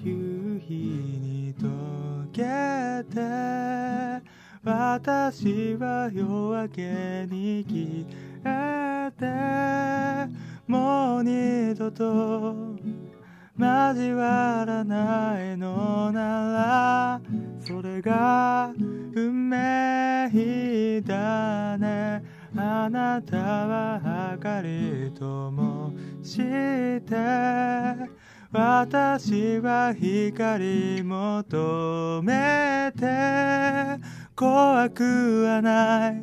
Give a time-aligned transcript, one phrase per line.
[0.00, 2.42] 夕日に溶け
[3.12, 3.20] て
[4.64, 6.24] 私は夜
[6.62, 8.06] 明けに消
[8.44, 10.32] えて
[10.66, 12.76] もう二度と
[13.58, 17.20] 交わらないのなら
[17.60, 18.72] それが
[19.14, 22.22] 運命だね。
[22.54, 26.36] あなたは明かりともし
[27.00, 27.02] て
[28.52, 33.98] 私は光求めて
[34.36, 36.22] 怖くはない。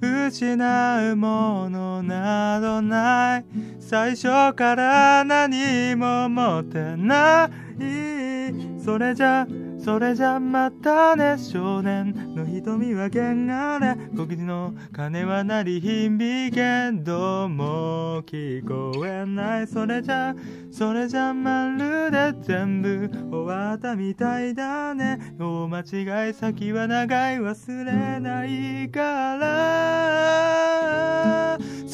[0.00, 3.44] 失うものなどない。
[3.78, 8.80] 最初から何も持てない。
[8.82, 9.46] それじゃ
[9.88, 19.66] それじゃまたね少年の瞳は汚れ小口の鐘は鳴り響けども聞こえない。
[19.66, 20.36] それじゃ
[20.70, 25.34] それじゃまるで全部終わったみたいだね。
[25.38, 30.68] 大間違い先は長い忘れないから。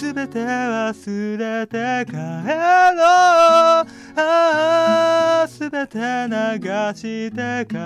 [0.05, 2.21] すべて忘れて帰ろう。
[4.21, 6.03] ああすべて流
[6.95, 7.77] して帰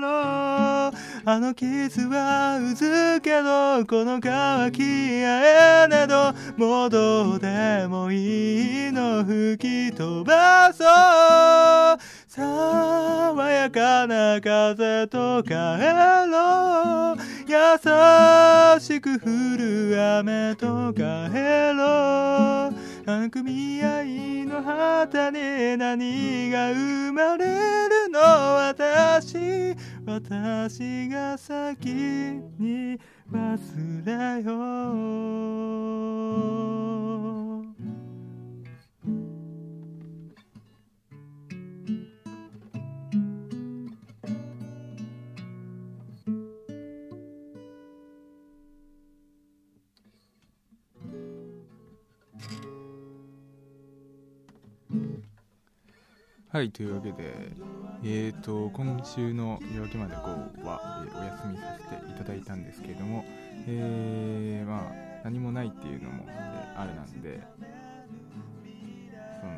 [0.00, 1.09] ろう。
[1.24, 11.98] あの傷はうずけどこの乾き合えねどもうどうでもいいの吹き飛ばそう。
[12.26, 15.50] 爽やかな風と帰
[16.30, 17.18] ろう。
[17.46, 17.56] 優
[18.80, 22.80] しく降る雨と帰ろう。
[23.06, 24.04] あの組合
[24.46, 27.46] の旗に何が生まれ
[27.88, 28.20] るの？
[28.20, 29.74] 私。
[30.12, 31.86] 私が先
[32.58, 32.98] に
[33.30, 35.20] 忘れよう。
[56.52, 57.52] はい、というわけで、
[58.02, 63.24] えーと、今週の夜明けまで GO は、えーお休みさせていただいたんですけれども、
[63.66, 64.92] えーまあ、
[65.24, 67.40] 何もないっていうのも、えーあれなんで、
[69.38, 69.52] その、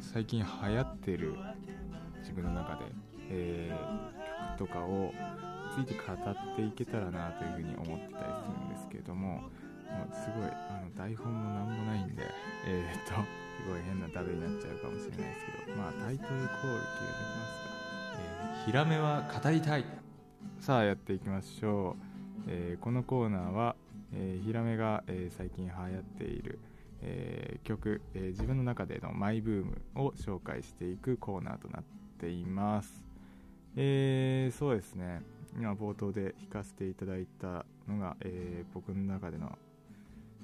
[0.00, 1.34] 最近流行ってる
[2.20, 2.84] 自分の中で、
[3.30, 4.18] えー
[4.58, 5.12] 曲とかを
[5.74, 9.42] ついて語っていけたらなというふうに思ってたりするんですけれども、
[9.86, 12.22] まあすごいあの台本も何もないんで、
[12.66, 15.78] えー、っとごい変なダメになっちゃうかもしれないですけど。
[15.78, 17.70] まあタイトルコール決めておきますか、
[18.20, 19.84] えーヒラメは語りたい。
[20.60, 23.76] さあやっていきましょう、えーこのコーナーは、
[24.12, 26.58] えーヒラメが、えー最近流行っている、
[27.00, 31.84] えー曲、えー自分の中でのマイブームを紹介していくコーナーとなっ
[32.18, 33.04] ています。
[33.76, 35.22] えーそうですね。
[35.56, 39.56] 今冒頭で弾かせていただいたのが、えー僕の中での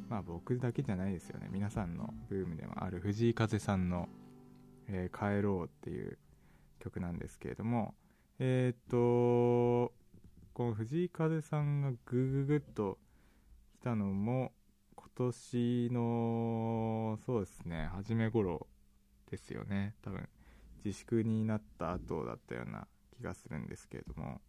[0.08, 1.48] まあ僕だけじゃないですよね。
[1.50, 4.08] 皆さんのブームでもある藤井風さんの
[4.88, 6.18] 「えー帰ろう」っていう
[6.78, 7.94] 曲なんですけれども。
[8.38, 9.92] えーっと
[10.52, 12.98] この藤井風さんがグググっと
[13.72, 14.52] 来たのも
[14.94, 18.68] 今年のそうですね初め頃
[19.30, 19.94] ですよね。
[20.02, 20.28] 多分
[20.84, 24.40] 自粛になった後だったような気がするんですけれども。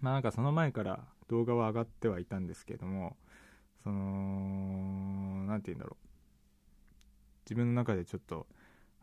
[0.00, 3.16] まあなんかその前から動画は上がってはいたんですけれども。
[3.82, 6.06] その何て言うんだろう。
[7.44, 8.46] 自分の中でちょっと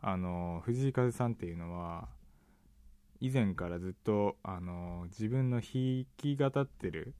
[0.00, 2.08] あの藤井風さんっていうのは
[3.20, 7.14] 以前からずっとあの自分の弾き語ってる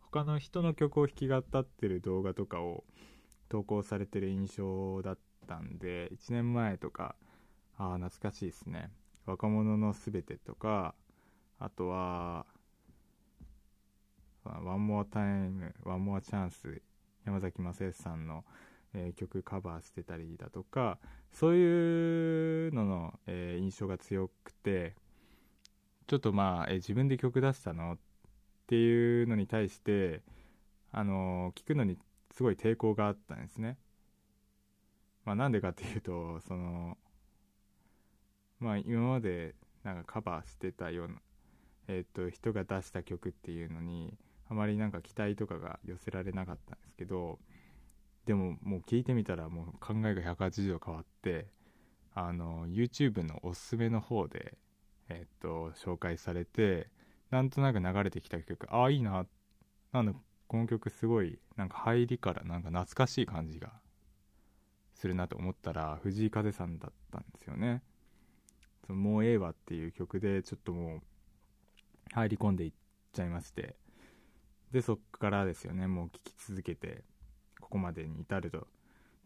[0.00, 2.84] 他の人の曲を弾き語ってる動画とかを
[3.50, 7.14] 投稿されてる印象だったんで1年前とか
[7.76, 8.90] ああ懐かしいですね。
[9.26, 10.94] 若者のすべてとか
[11.58, 12.46] あとは
[14.62, 16.82] One more time, One more chance、
[17.24, 18.44] 山崎まさよしさんの、
[18.94, 20.98] えー曲カバーしてたりだとか、
[21.32, 24.94] そういうのの、えー印象が強くて、
[26.06, 27.98] ちょっとまあ、えー自分で曲出したのっ
[28.66, 30.22] ていうのに対して、
[30.90, 31.98] あの聞くのに
[32.32, 33.78] すごい抵抗があったんですね。
[35.24, 36.96] まあなんでかっていうと、その、
[38.58, 41.14] まあ今までなんかカバーしてたような、
[41.88, 44.16] えっと人が出した曲っていうのに
[44.50, 47.38] あまりなんか期待とかが寄せられなかったんですけど
[48.26, 51.46] でももう聞いてみたらもう考えが180度変わって
[52.14, 54.56] あの YouTube のおすすめの方で
[55.08, 56.88] えっと紹介されて
[57.30, 59.26] なんとなく流れてきた曲ああいいな
[59.92, 60.12] なんだ
[60.46, 63.72] この曲すごいなんか入りからなんか懐かしい感じが
[64.94, 67.82] するなと思ったら藤井風さんだったんですよね。
[68.88, 71.00] もうええわっていう曲でちょっともう
[72.12, 72.72] 入り込んでいっ
[73.12, 73.76] ちゃいまして。
[74.72, 75.86] でそっからですよね。
[75.86, 77.04] もう聴き続けて
[77.60, 78.66] ここまでに至ると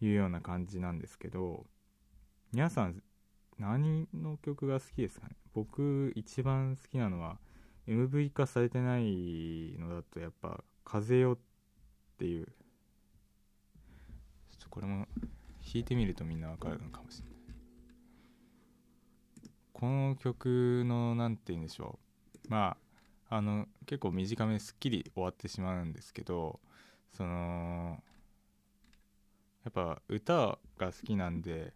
[0.01, 1.67] いうような感じなんですけど
[2.53, 3.03] 皆さん
[3.59, 5.37] 何の曲が好きですかね？
[5.53, 7.39] 僕一番好きなのは
[7.87, 11.39] MV 化されてないのだとやっぱ「風よ」っ
[12.19, 12.47] ていう。
[12.47, 15.07] ちょっとこれも
[15.65, 17.35] 弾いてみるとみんなわかるのかもしれない。
[19.73, 21.99] この曲の何て言うんでしょ
[22.45, 22.49] う。
[22.49, 22.82] まあ
[23.35, 26.61] あの結構短めすっきり終わってしまうんですけど
[27.17, 27.97] その
[29.65, 31.73] やっぱ歌が好きなんで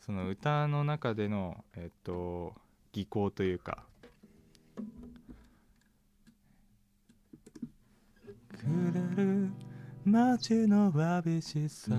[0.00, 2.52] その歌の中でのえっと
[2.92, 3.84] 技巧というか
[8.50, 9.50] くれる
[10.04, 11.94] 街のわびしさ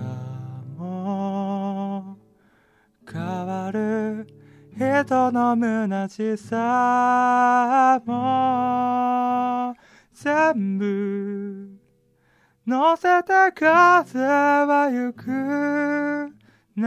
[0.78, 2.16] も
[3.12, 4.39] 変わる
[4.76, 9.74] 人の虚しさも。
[10.12, 11.70] 全部
[12.66, 16.34] 乗せて風は行く。
[16.76, 16.84] 流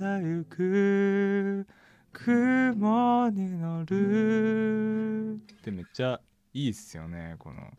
[0.00, 1.66] れゆく。
[2.12, 5.34] 雲に乗る。
[5.34, 6.20] ってめっちゃ
[6.52, 7.36] いいっすよね。
[7.38, 7.70] このなん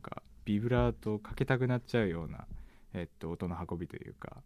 [0.00, 2.46] かビブラートかけたくなっちゃうような、
[2.94, 4.42] えっと、音の運びというか。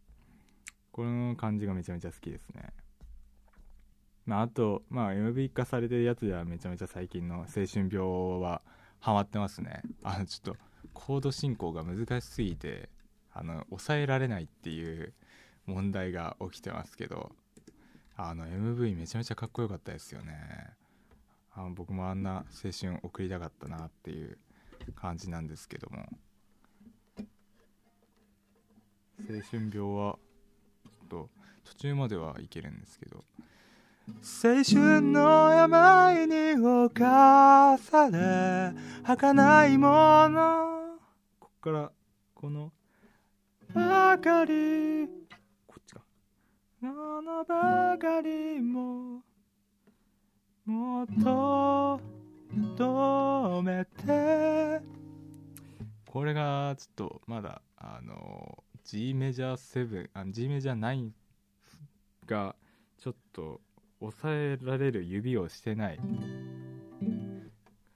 [0.94, 2.72] この感じがめちゃめちゃ好きですね。
[4.26, 8.62] まあ、あと、まあ、MV 化されてるやつではめちゃめちゃ最近の青春病は
[9.00, 9.82] ハマってますね。
[10.02, 10.56] あのちょっと
[10.94, 12.88] コード進行が難しすぎて
[13.32, 15.12] あの抑えられないっていう
[15.66, 17.32] 問題が起きてますけど
[18.16, 20.34] あの MV めちゃめちゃかっこよかったですよね。
[21.52, 24.38] あの僕もあんな青春送りたかったなっていう
[24.94, 26.08] 感じなんですけども。
[29.20, 30.18] 青春病は
[30.90, 31.30] ちょっと
[31.64, 33.22] 途中まではいけるんですけど。
[34.06, 38.72] 青春の病に侵され
[39.02, 40.98] 儚いもの。
[41.40, 41.70] こっか。
[41.70, 41.90] ら
[42.34, 42.70] この
[43.72, 44.44] ばか。
[44.44, 45.06] り
[45.66, 46.02] こっちか。
[46.82, 49.22] ものばかりも
[50.66, 52.00] もっと
[52.76, 54.82] 止めて。
[56.06, 61.10] これがちょっとまだあの G メジャー7あの G メジャー9
[62.26, 62.54] が
[62.98, 63.62] ちょっと
[64.10, 65.98] 抑えられる指をしてない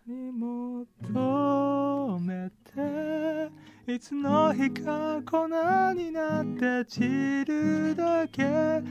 [0.06, 5.48] にも止めていつの日か粉
[5.94, 8.44] になって散るだけ。
[8.44, 8.82] 青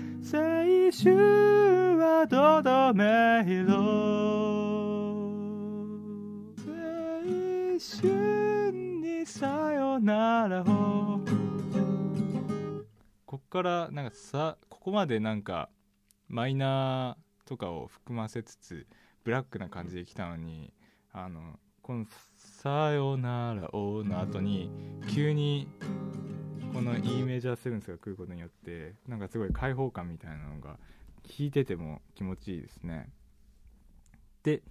[0.92, 3.75] 春はどどめ色。
[6.58, 6.81] 青
[8.02, 11.22] 春にさよならを。
[13.25, 15.69] こっからなんかさここまでなんか
[16.27, 18.88] マイナーとかを含ませつつ
[19.24, 20.74] ブラックな感じで来たのに
[21.13, 24.69] あのこの「さよならを」の後に
[25.09, 25.68] 急に
[26.74, 30.77] この E メジャーセブンスが来ることによってなんかすごい開放感みたいなのが
[31.24, 33.09] 聞いてても気持ちいいですね。
[34.44, 34.63] で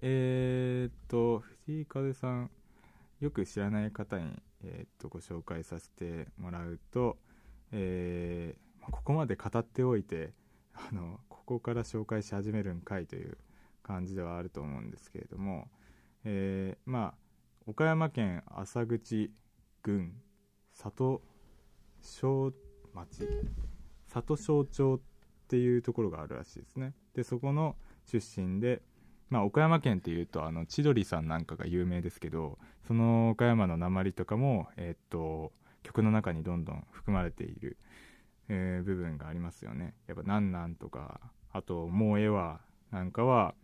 [0.00, 2.50] えー、っと藤井風さん
[3.20, 7.18] よく知らない方に、えー、っとご紹介させてもらうと、
[7.70, 10.32] えー、ここまで語っておいて
[10.74, 13.36] あのここから紹介し始めるんかいという
[13.82, 15.68] 感じではあると思うんですけれども、
[16.24, 17.14] えー、まあ
[17.66, 19.30] 岡山県浅口
[19.82, 20.14] 郡
[20.72, 21.22] 里
[22.00, 22.52] 小
[22.94, 23.28] 町
[24.08, 25.00] 里小町っ
[25.48, 26.94] ていうところがあるらしいですね。
[27.14, 27.76] でそこの
[28.06, 28.82] 出身で、
[29.28, 35.52] まあ、岡山県っていうとあの千鳥さんなんかが有名ですけどその岡山の鉛とかも、えー、っと
[35.82, 37.76] 曲の中にどんどん含まれている
[38.54, 39.94] えー、部分がありますよね。
[40.06, 41.20] やっぱ「なんなん」とか
[41.52, 42.60] あと「もうええわ」
[42.92, 43.54] なんかは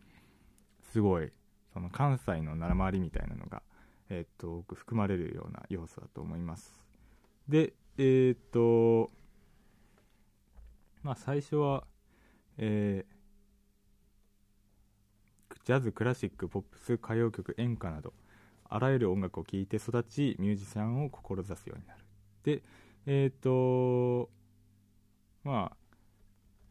[0.80, 1.30] すごい
[1.74, 3.62] その関西のまりみたいなのが、
[4.08, 6.82] えー、っと含まれるような要素だと思います。
[7.46, 9.10] でえー、っと
[11.02, 11.86] まあ最初は
[12.56, 18.14] えー、ジャズクラシックポップス歌謡曲演歌など
[18.64, 22.00] あらゆる音楽を聴いて育ちミュージシャンを志すようになる。
[22.42, 22.62] で
[23.06, 24.30] えっ、と
[25.44, 25.76] まあ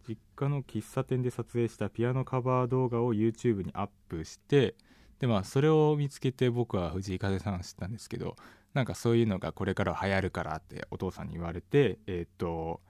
[0.08, 4.76] 実家の喫茶店で撮影したピアノカバー動画を YouTube にアップして
[5.20, 8.36] でまあそれを見つけて僕は藤井風さんを知ったんですけど
[8.74, 12.82] なんかそういうのがこれから流行るからってお父さんに言われてえっ、と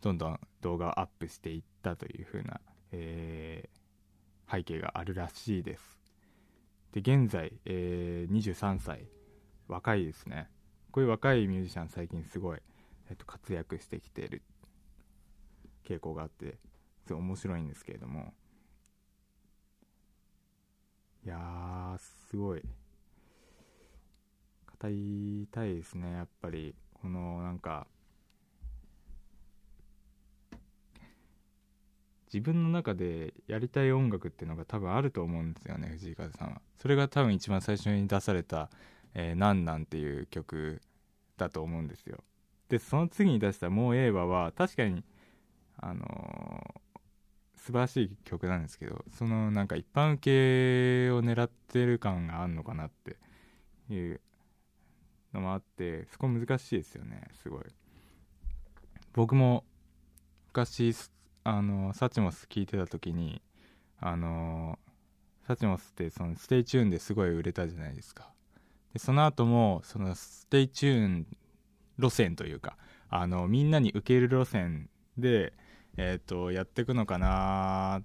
[0.00, 2.60] どんどん動画をアップしていったという風な、
[2.92, 5.98] えー、背景があるらしいです。
[6.92, 9.06] で現在、えー、23歳。
[9.68, 10.48] 若いですね。
[10.90, 12.58] こういう若いミュージシャン最近すごい
[13.10, 14.42] えっと、活躍してきてる
[15.84, 16.58] 傾向があって
[17.06, 18.32] すごい面白いんですけれども。
[21.24, 22.62] いやすごい。
[24.80, 26.74] 語りたいですねやっぱり。
[27.00, 27.86] このなんか
[32.32, 36.60] 自分の中でやりたい音楽っていうのが多分あると思うんですよね藤井風さんは。
[36.76, 38.70] それが多分一番最初に出された
[39.14, 40.80] 「えー、なんなん」っていう曲
[41.36, 42.22] だと思うんですよ。
[42.68, 45.02] でその次に出した「もうええわ」は確かに
[45.82, 46.74] あの、
[47.60, 53.18] 素晴らしい曲なんですけどそのなんか一般受けを狙ってる感があるのかなって
[53.92, 54.20] いう
[55.34, 57.64] のもあってそこ難しいですよねすごい。
[59.12, 59.64] 僕も
[60.48, 60.94] 昔
[61.44, 63.42] あの Suchmos 聞いてた時に
[64.00, 64.78] あの
[65.46, 68.32] Suchmos ってその Stay Tune ですごい売れたじゃないですか。
[68.94, 71.26] でその後もその Stay Tune
[71.98, 72.76] 路線というか
[73.10, 75.52] あのみんなに受ける路線で、
[75.96, 78.02] えーと、やっていくのかな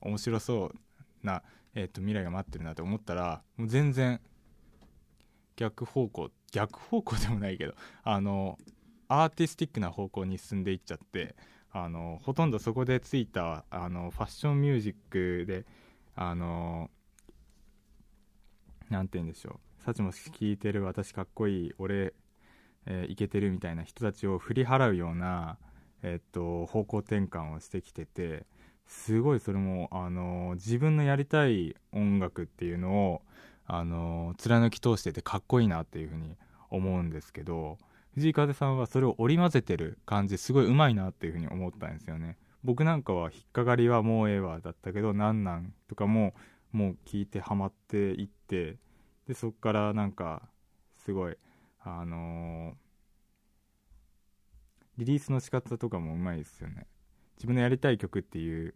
[0.00, 1.42] 面白そうな、
[1.74, 4.20] えーと、未来が待ってるなと思ったらもう全然
[5.56, 8.58] 逆方向逆方向でもないけどあの
[9.08, 11.36] アーティスティックな方向に進んでいっちゃって
[11.70, 15.64] あのほとんどそこでついたあのファッションミュージックで
[16.14, 16.90] あの
[18.90, 19.72] 何て言うんでしょう。
[19.82, 22.14] サチも聴いてる私かっこいい俺、
[22.86, 25.58] えー、てるみたいな人たちを振り払うような、
[26.02, 28.46] え、っと方向転換をしてきてて
[28.86, 33.22] すごいそれもあの自分のやりたい音楽っていうのを
[33.66, 36.36] あの貫き通しててかっこいいなっていうふうに
[36.70, 37.78] 思うんですけど
[38.14, 42.36] 藤井風さんはそれを織り交ぜてる感じすごいうまいなっていうふうに思ったんですよね。
[42.64, 46.34] 僕なんかは引っかかりはもうええわだったけどなんなんとかも
[46.70, 48.76] もう聞いてハマっていって
[49.26, 50.42] でそっからなんか
[51.04, 51.36] すごい
[51.80, 52.74] あのー、
[54.98, 56.86] リリースの仕方とかもうまいですよね。
[57.36, 58.74] 自分のやりたい曲っていう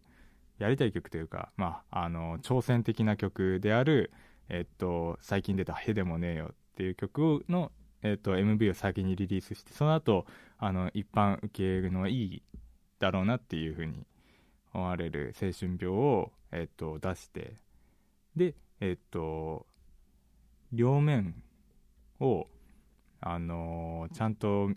[0.57, 4.11] やりたい曲というかまああの、挑戦的な曲である
[4.49, 7.71] えっと最近出た「へでもねえよ」っていう曲の
[8.03, 10.25] えーと、MV を先にリリースしてその後
[10.57, 12.43] あの一般受けるのはいい
[12.99, 14.05] だろうなっていうふうに
[14.73, 17.55] 思われる青春病を、えーと、出して
[18.35, 19.65] でえっ、と
[20.71, 21.41] 両面
[22.19, 22.47] を
[23.19, 24.69] あのー、ちゃんと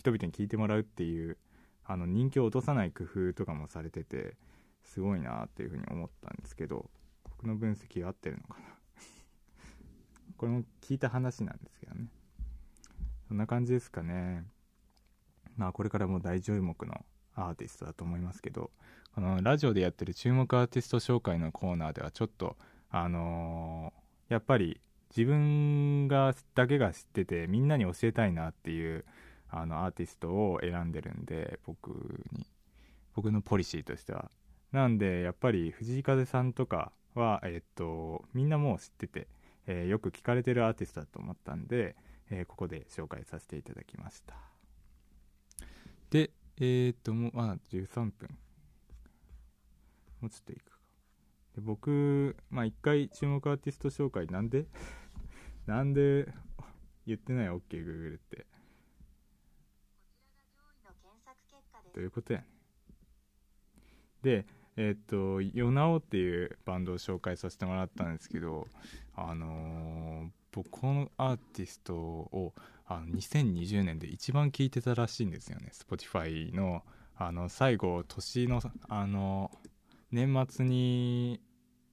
[0.00, 1.36] 人々に聞いてもらうっていう
[1.84, 4.36] あの人気を落とさない工夫とかもされてて
[4.82, 6.88] すごいなっていうふうに思ったんですけど
[7.24, 8.66] 僕の分析合ってるのかな？
[10.38, 12.06] これも聞いた話なんですけどね
[13.28, 14.44] そんな感じですかね。
[15.56, 17.04] まあこれからも大注目の
[17.36, 18.72] アーティストだと思いますけど、
[19.14, 22.56] このラジオでやってる注目アーティスト紹介のコーナーではちょっと、
[22.90, 24.80] あのー、やっぱり
[25.16, 29.04] 自分がだけが知っててみんなに教えたいなっていう
[29.50, 31.90] あのアーティストを選んでるんで僕
[32.32, 32.46] に。
[33.14, 34.30] 僕のポリシーとしては。
[34.72, 39.28] なんでやっぱり藤井風さんとかはえっとみんなもう知ってて、
[39.66, 41.96] えー、よく聞かれてるアーティストだと思ったんで
[42.30, 44.34] えー、ここで紹介させていただきました。
[46.10, 48.38] でえー、っともうあ13分。
[50.20, 50.78] もうちょっといくか。
[51.56, 54.66] で僕まあ一回注目アーティスト紹介なんで？
[55.66, 56.32] なんで
[57.06, 58.46] 言ってない？OKGoogle、って。
[61.94, 62.46] どういうことやね。
[64.22, 68.66] でえっ、とヨナオっていうバンドを紹介させてもらったんですけど
[69.14, 72.54] あのー、僕このアーティストを
[72.86, 75.70] あの2020年で一番聴いてたらしいんですよね。
[75.72, 76.82] Spotify の
[77.16, 79.50] あの最後年のあの
[80.10, 81.40] 年末に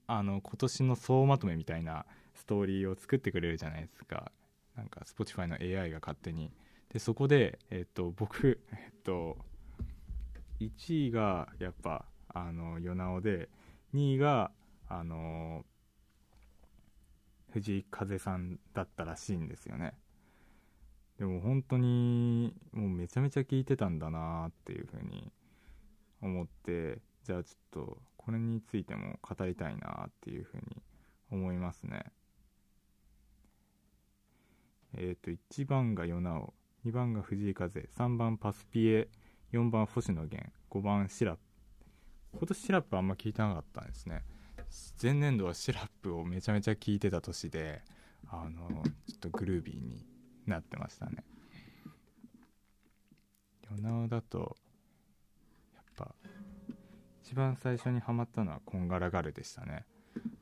[0.07, 4.31] あの今年の総まとめみたいなストーリーを作ってくれるじゃないですか。
[4.75, 6.51] なんか Spotify の AI が勝手に。
[6.89, 9.37] でそこで、えっと、僕、えっと、
[10.59, 13.49] 1位がやっぱあのヨナオで
[13.93, 14.51] 2位が
[14.87, 15.65] あの
[17.51, 19.93] 藤井風さんだったらしいんですよね。
[21.17, 25.31] でも本当にもうめちゃめちゃ聞いてたんだなっていうふうに
[26.21, 30.63] 思ってじゃあちょっとこれについても語りたいなっていうふうに
[31.31, 32.05] 思いますね。
[34.95, 36.53] えっ、ー、と1番がヨナオ
[36.85, 39.09] 2番が藤井風3番パスピエ
[39.53, 41.41] 4番星野源5番シラップ。
[42.33, 44.23] 今年シラップあんま聞いてなかったんですね。
[45.01, 47.81] 前年度はシラップをめちゃめちゃ聴いてた年で
[48.29, 50.05] あのちょっとグルービーに
[50.45, 51.23] なってましたね。
[53.71, 54.57] 夜なだと
[55.75, 56.13] やっぱ
[57.23, 59.85] 一番最初にハマったのはこんがらガルでしたね。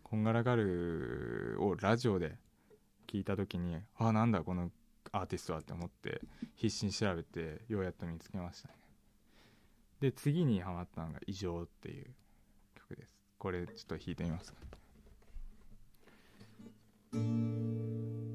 [0.02, 2.38] こんがらガルをラジオで
[3.08, 4.72] 聞いた時にあなんだこの
[5.12, 6.22] アーティストはって思って
[6.56, 8.85] 必死に調べてようやっと見つけましたね。
[10.00, 12.06] で次にハマったのが「異常」っていう
[12.75, 13.16] 曲です。
[13.38, 14.52] これちょっと弾いてみます。
[14.52, 14.58] か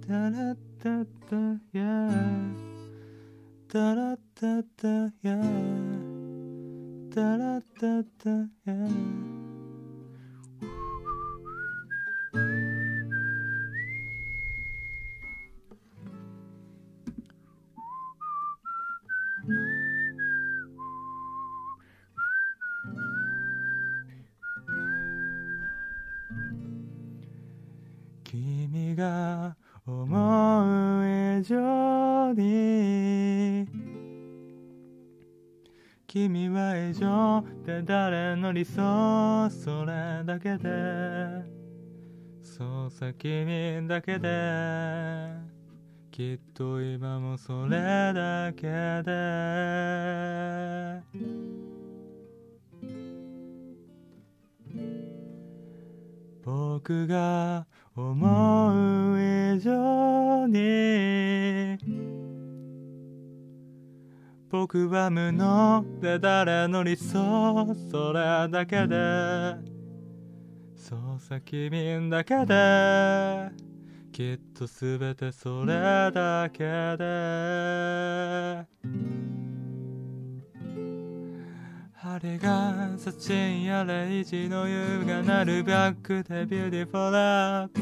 [0.06, 1.36] タラッタッタ
[1.78, 1.82] ヤ。
[1.84, 2.54] ー
[3.68, 4.88] タラッタッタ
[5.22, 5.36] ヤ。
[5.36, 8.74] ータラッタッタヤ。
[8.74, 9.39] ー
[28.30, 31.04] 君が思う
[31.40, 33.66] 以上に
[36.06, 41.42] 君は以上で誰の理想それだけで
[42.40, 45.32] そうさ君だけで
[46.12, 48.68] きっと今もそれだけ
[49.02, 49.90] で。
[56.42, 59.20] 僕が思う
[59.56, 61.78] 以上に
[64.48, 69.54] 僕は無能で誰の理想それだけで。
[70.74, 73.50] そうさ君だけで。
[74.12, 76.64] きっとすべてそれだけ
[76.96, 78.66] で。
[82.18, 87.80] れが写真やレイジの優雅なるバックでビューティフォーラブ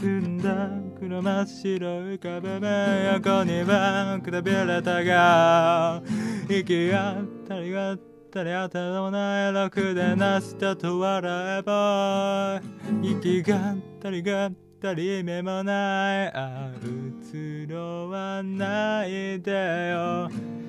[0.00, 2.68] 踏んだ黒真っ白浮かぶ真
[3.14, 6.02] 横にはくたびれたが
[6.48, 7.16] 息が
[7.48, 7.96] たりが。
[8.30, 12.62] ったり当たらもない楽でなしたと笑えば
[13.02, 16.32] 息がったりがったり目もない。
[16.32, 19.50] あうつろはないで
[19.90, 20.59] よ。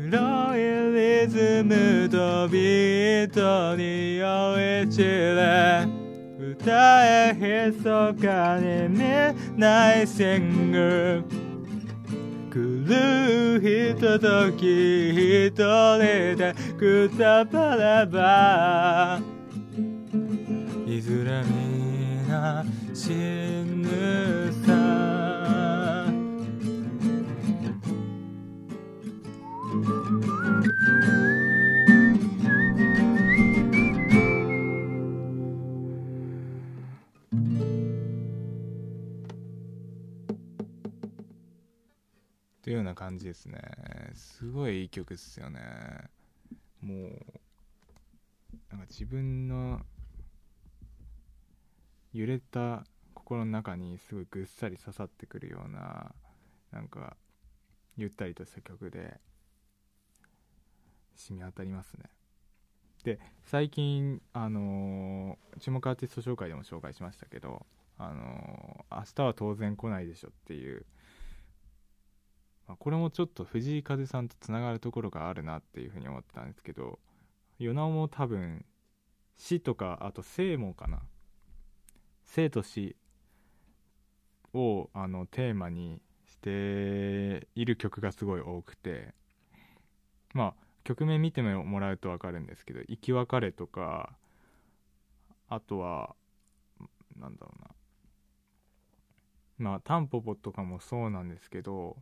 [0.00, 0.60] 黒い
[0.94, 5.88] リズムとビートに酔い散れ
[6.38, 8.98] 歌えひそかに見
[9.58, 11.24] ないシング
[12.50, 12.54] 来
[12.86, 19.20] るひととき一人でくたばれば
[20.86, 24.17] いずれみんな死ぬ。
[43.08, 43.58] 感じですね。
[44.14, 45.60] すごいいい曲ですよね。
[46.82, 47.10] もう
[48.70, 49.80] なんか自分の
[52.12, 56.14] 揺れた心の中にすごいぐっさり刺さってくるような
[56.70, 57.16] なんか
[57.96, 59.18] ゆったりとした曲で
[61.16, 62.04] 染み渡りますね。
[63.04, 67.64] で最近あのー注目アーティスト紹介でも紹介しましたけど
[67.96, 70.84] あのー明日は当然来ないでしょっていう
[72.68, 76.98] まあこれもちょっと藤井風さんとつながるところがあるなっていうふうに思ったんですけど
[77.58, 78.64] 与那も多分
[79.36, 81.00] 死とかあと生もかな。
[82.24, 82.94] 生と死
[84.52, 89.14] をあのテーマにしている曲がすごい多くて
[90.34, 90.54] まあ
[90.84, 94.14] 曲名見てもらうと分かるんですけど「生き別れ」とか
[95.48, 96.14] あとは
[97.16, 97.70] なんだろうな。
[99.58, 101.96] まあタンポポとかもそうなんですけど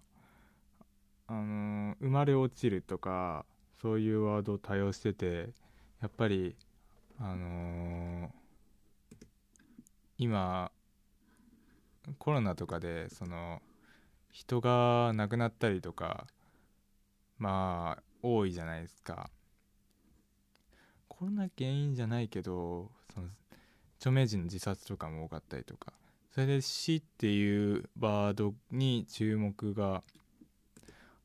[1.28, 3.44] あのー生まれ落ちるとか
[3.80, 5.50] そういうワードを多用してて
[6.00, 6.56] やっぱり
[7.18, 8.30] あのー
[10.18, 10.70] 今
[12.18, 13.60] コロナとかでその
[14.30, 16.26] 人が亡くなったりとか
[17.38, 19.30] まあ多いじゃないですか。
[21.08, 23.28] コロナ原因じゃないけどその
[23.98, 25.92] 著名人の自殺とかも多かったりとか。
[26.30, 30.02] それで死っていうワードに注目が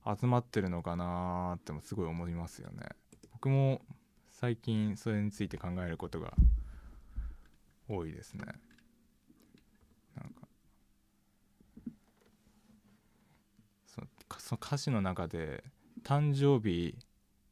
[0.06, 2.90] 集まってるのかなーってもすごい思いますよね。
[3.34, 3.82] 僕も
[4.32, 6.34] 最近それについて考えることが
[7.88, 8.46] 多いですね。
[10.16, 10.48] なんか
[13.86, 14.02] そ
[14.40, 15.64] その歌詞の中で
[16.04, 16.98] 「誕生日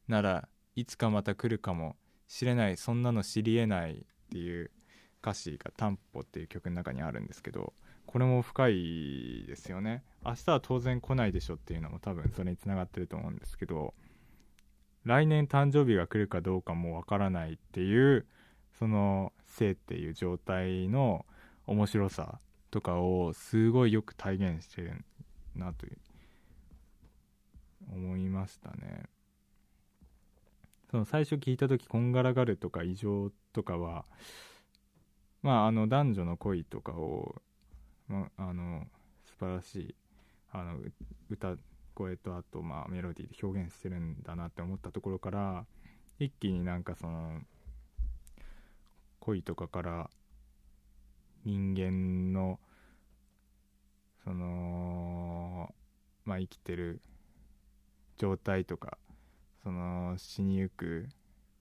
[0.08, 4.70] ならいつかまた来るかもしれないそんなの知りえない」っていう
[5.22, 7.74] 歌詞が「タンポ」っていう曲の中にあるんですけど
[8.10, 10.02] これも深いですよね。
[10.26, 13.94] 明日は当然来ないでしょっていうのも多分それにつながってると思うんですけど
[15.04, 18.26] 来年誕生日が来るかどうかもわからないっていう
[18.76, 21.24] その生っていう状態の
[21.68, 22.40] 面白さ
[22.72, 25.04] とかをすごいよく体現してる
[25.54, 25.98] なという
[27.92, 29.04] 思いましたね。
[30.90, 34.04] その最初聞いた時こんがらがるとか異常とかは
[35.42, 37.40] まああの男女の恋とかを、
[38.10, 38.86] まあの
[39.24, 39.94] 素晴らしい
[40.52, 40.78] あの
[41.30, 41.54] 歌
[41.94, 45.64] 声とあとまあメロディーで表現してるんだなって思ったところから
[46.18, 47.40] 一気になんかその
[49.20, 50.10] 恋とかから
[51.44, 52.58] 人間の
[54.24, 55.72] その
[56.24, 57.00] まあ生きてる
[58.18, 58.98] 状態とか
[59.62, 61.08] その死にゆく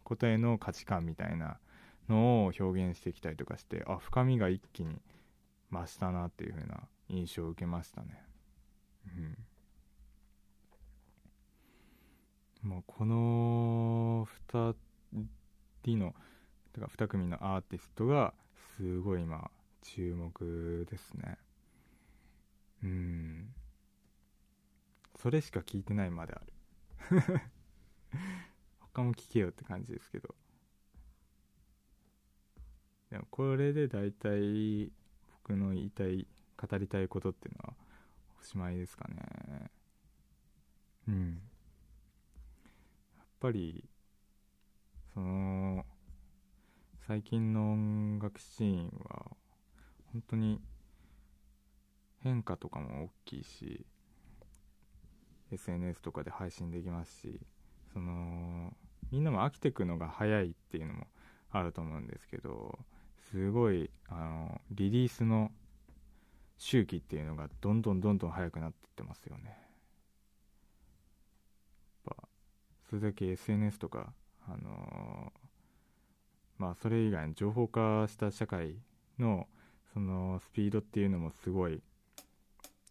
[0.03, 1.59] ことへの価値観みたいな
[2.09, 4.99] のを表現してきたりとかしてあ深みが一気に
[5.71, 8.23] 増したなっていう風な印象を受けましたね。
[12.63, 14.75] うん、もうこの2
[15.84, 16.13] 人の
[16.79, 18.34] か2組のアーティストが
[18.77, 19.49] すごい今
[19.82, 21.38] 注目ですね。
[22.84, 23.53] うん。
[25.21, 26.53] それしか聞いてないまである。
[28.79, 30.34] 他も聞けよって感じですけど。
[33.10, 34.91] でもこれで大体
[35.49, 36.27] 僕の言いたい
[36.62, 37.73] 語りたいことっていうのは
[38.39, 39.71] おしまいですかね。
[41.07, 41.41] うん。
[43.17, 43.83] やっぱり
[45.12, 45.83] その
[47.07, 49.25] 最近の音楽シーンは
[50.13, 50.62] 本当に
[52.19, 53.88] 変化とかも大きいし
[55.51, 57.39] SNS とかで配信できますし
[57.91, 58.71] その
[59.09, 61.07] みんなも飽きてくのが早いっていうのも
[61.49, 62.77] あると思うんですけど
[63.31, 65.51] すごいあのリリースの
[66.57, 69.57] 周期っていうのがどんどんどんどん速くなってってますよね
[72.05, 72.27] やっぱ
[72.89, 74.11] それだけ SNS とか
[74.47, 75.31] あの
[76.57, 78.75] まあそれ以外の情報化した社会
[79.17, 79.47] の
[79.93, 81.81] そのスピードっていうのもすごい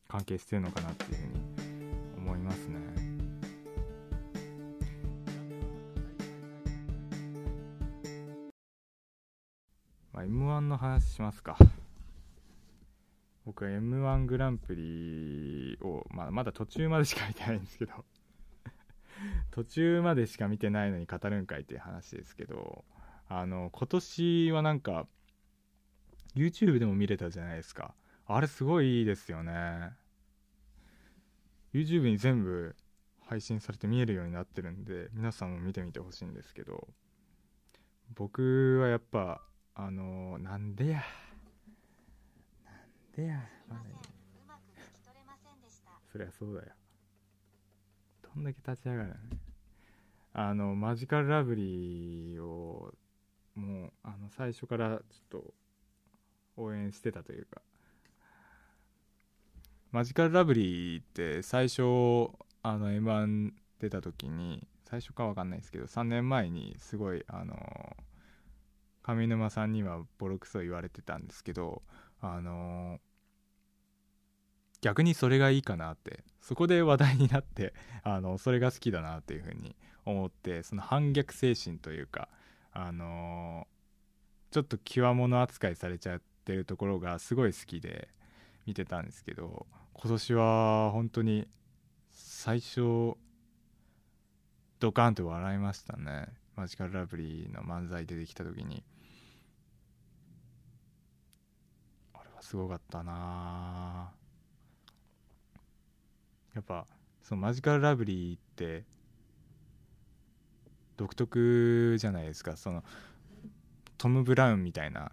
[0.08, 1.40] 関係してるのかなっていうふうに
[2.16, 3.07] 思いますね。
[10.28, 11.56] M1 の話しますか。
[13.46, 18.04] 僕は M1 グランプリを、まあ、まだ途中までしか見てないんですけど。
[19.50, 22.84] 途中までしか見てないのに語るんかいっていう話ですけど。
[23.30, 25.06] あの今年はなんか
[26.34, 27.94] YouTube でも見れたじゃないですか。
[28.26, 29.94] あれすごいいいですよね。
[31.72, 32.76] YouTube に全部
[33.20, 36.86] 配信されて見えるようになってるんで皆さんも見てみてほしいんですけど。
[38.14, 39.42] 僕はやっぱ
[39.80, 41.04] あのなんでや。
[42.64, 42.74] なん
[43.16, 43.48] でや。
[43.68, 43.82] まだ
[46.10, 46.66] そりゃそうだよ。
[48.34, 49.14] どんだけ立ち上がるの。
[49.14, 49.20] ね
[50.32, 52.92] あのマジカルラブリーを
[53.54, 55.54] もうあの最初からちょっと
[56.56, 57.62] 応援してたというか。
[59.92, 61.82] マジカルラブリーって最初
[62.64, 67.54] あの M1 出た時に最初か分かんないですけど3年前にすごいあの
[69.08, 71.82] 上沼さんにはボロクソ言われてたんですけど
[72.20, 72.98] あの
[74.82, 77.72] 逆にそれがいいかなってそこで話題になって
[78.04, 82.28] あのそれが好きだなっていうふうに思ってその反逆精神というか
[82.72, 88.08] あのー、ちょっと極物扱いされちゃってるところがすごい好きで
[88.66, 91.48] 見てたんですけど今年は本当に
[92.10, 93.16] 最初
[94.80, 96.28] ドカンと笑いましたね。
[96.58, 98.82] マジカルラブリーの漫才出てきた時に
[102.12, 104.12] あれはすごかったな。
[106.54, 106.86] やっぱ
[107.22, 108.84] そのマジカルラブリーって
[110.96, 112.56] 独特じゃないですか。
[112.56, 112.82] その
[113.96, 115.12] トム・ブラウンみたいな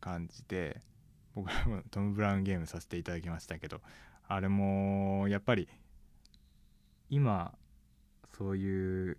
[0.00, 0.80] 感じで
[1.34, 3.80] 僕らもトム・ブラウンゲームさせていただきましたけど
[4.28, 5.68] あれもやっぱり
[7.10, 7.52] 今
[8.36, 9.18] そういう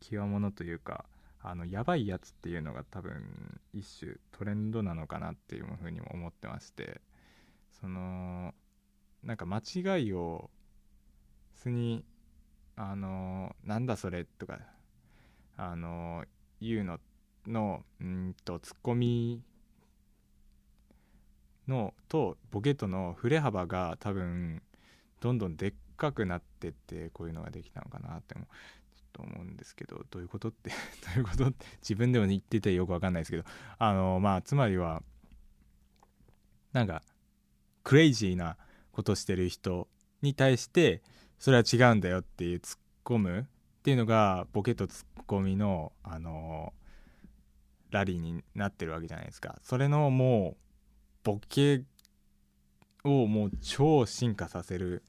[0.00, 1.04] 極物というか
[1.42, 7.00] あのやばいやつっていうのが多分一種トレンドなのかなっていうふうにも思ってまして
[7.80, 8.52] その
[9.22, 10.50] なんか間違いを
[11.54, 12.04] 普通に
[12.76, 14.58] あのなんだそれとか
[15.56, 16.24] あの
[16.60, 16.98] 言うの
[17.46, 19.42] のうんとツッコミ
[21.68, 24.62] のとボケとの振れ幅が多分
[25.20, 28.48] どんどんでっかくなってってこういうのができたのかなってもちょ
[28.79, 28.79] っ
[29.12, 30.70] と思うんですけどどういうことって
[31.06, 33.44] どういうことって自分でも言っててよくわかんないですけど
[33.78, 35.02] あのまあつまりは
[36.72, 37.02] なんか
[37.82, 38.56] クレイジーな
[38.92, 39.88] ことしてる人
[40.22, 41.02] に対して
[41.38, 46.74] それは違うんだよっていう突っ込むっていうのがボケとツッコミの、あの、
[47.90, 49.58] ラリーになってるわけじゃないですか。
[49.62, 50.56] それのもう
[51.24, 51.84] ボケ
[53.04, 55.02] をもう超進化させる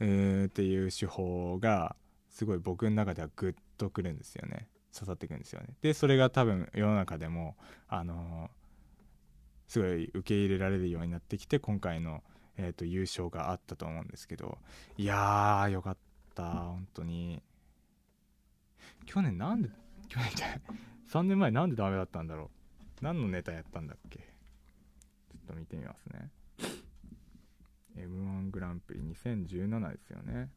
[0.00, 1.94] えー、っていう手法が
[2.30, 4.68] すごい僕の中ではグッとくるんですよね。
[4.94, 5.68] 刺さってくんですよね。
[5.82, 7.56] でそれが多分世の中でも
[7.88, 12.22] あのー、すごい受け入れられるようになってきて今回の、
[12.56, 14.58] えーと、優勝があったと思うんですけど
[14.96, 15.96] いやーよかっ
[16.34, 17.42] た本当に。
[19.06, 19.70] 去年なんで
[20.08, 20.60] 去年じゃない。
[21.08, 22.50] 3年前なんでダメだったんだろ
[23.00, 23.04] う。
[23.04, 24.18] 何のネタやったんだっけ。
[24.18, 24.24] ちょ
[25.38, 26.30] っと見てみますね。
[27.96, 30.50] m 1グランプリ2017ですよね。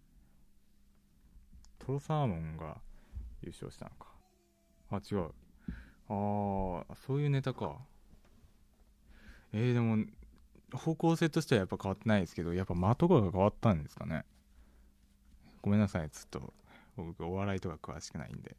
[1.85, 2.77] トロサーモンが
[3.41, 4.07] 優勝したのか。
[4.89, 5.25] あ違う。
[5.25, 7.77] ああそういうネタか。
[9.51, 10.05] えー、でも
[10.73, 14.23] 方向性としてはやっぱ変わってないですけどやっぱ的とかが変わったんですかね。
[15.61, 16.09] ごめんなさい。
[16.09, 16.53] ちょっと
[16.95, 18.55] 僕お笑いとか詳しくないんで。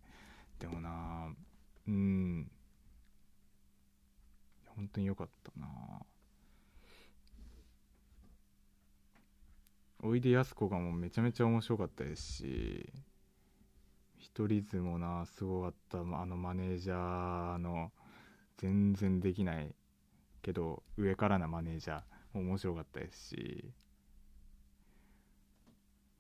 [0.59, 1.35] でもな
[1.89, 2.51] うん。
[4.77, 5.67] 本当に良かったな。
[10.03, 12.93] おいでやすこがもうめちゃめちゃ面白かったですし。
[14.37, 16.01] 一人相撲なすごかった。
[16.01, 17.93] あのマネージャーの
[18.59, 19.73] 全然できない
[20.43, 23.73] けど上からなマネージャー面白かったですし。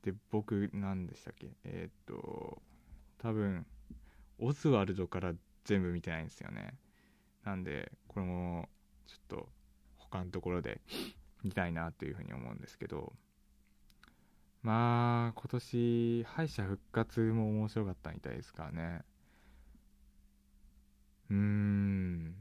[0.02, 1.48] で僕何でしたっけ？
[1.64, 2.62] えー、っと
[3.18, 3.66] 多分
[4.38, 5.32] オズワルドから
[5.64, 6.78] 全部見てないんですよね。
[7.42, 8.68] なんでこれも
[9.08, 9.48] ちょっと
[9.96, 10.80] 他のところで
[11.42, 13.12] 見たいなというふうに思うんですけど。
[14.64, 19.04] まあ今年敗者復活も面白かったみたいですからね。
[21.30, 22.34] うーん。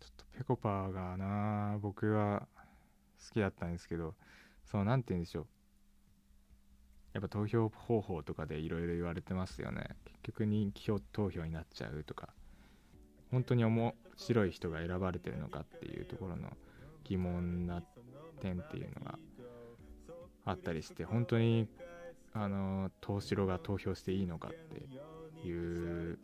[0.00, 2.48] ちょっとぺこぱがな僕は
[3.24, 4.14] 好きだったんですけど
[4.64, 5.46] そう何て言うんでしょう。
[7.12, 9.96] やっぱ投票方法とかでいろいろ言われてますよね。
[10.04, 12.30] 結局人気投票になっちゃうとか。
[13.30, 16.50] 本当に面白い人が選ばれてるのかっていうところの
[17.10, 17.82] 疑問な
[18.40, 19.18] 点っていうのが
[20.44, 21.68] あったりして本当に
[22.32, 26.18] あの東城が投票していいのかっていう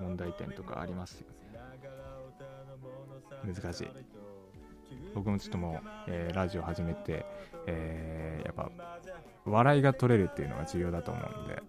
[0.00, 1.34] 問題点とかありますよね。
[3.44, 3.88] 難しい。
[5.12, 7.26] 僕もちょっともう、えー、ラジオ始めて、
[7.66, 8.70] えー、やっぱ
[9.44, 11.62] 笑いが取れるっていうのが重要だと思うんで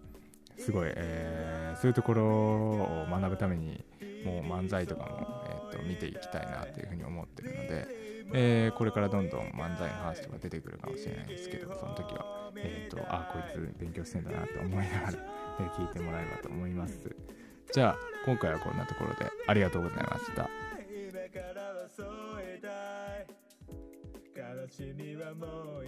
[0.58, 3.84] すごい、えー、そういうところを学ぶために
[4.24, 5.35] もう漫才とかも、
[5.70, 7.86] と、見ていきたいなというふうに思ってるので、
[8.32, 15.18] えー、これからどんどん漫才の話とか出てくるかもしれないんですけどその時は、えーと、あこいつ勉強してんだなと思いながら、
[15.60, 17.14] え聞いてもらえればと思います。
[17.72, 20.48] じゃあ今回はこんなところでありがとうございました。
[24.36, 25.84] 悲しみはもう